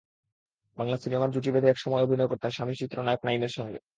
বাংলা 0.77 0.97
সিনেমায় 0.97 1.33
জুটি 1.35 1.49
বেঁধে 1.53 1.71
একসময় 1.71 2.03
অভিনয় 2.03 2.29
করতেন 2.31 2.51
স্বামী 2.51 2.73
চিত্রনায়ক 2.79 3.21
নাঈমের 3.25 3.53
সঙ্গে। 3.57 3.79